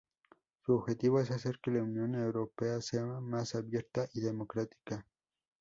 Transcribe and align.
Su 0.65 0.73
objetivo 0.77 1.19
es 1.21 1.29
hacer 1.29 1.59
que 1.61 1.69
la 1.69 1.83
Unión 1.83 2.15
Europea 2.15 2.81
sea 2.81 3.05
más 3.05 3.53
abierta 3.53 4.09
y 4.15 4.21
democrática. 4.21 5.05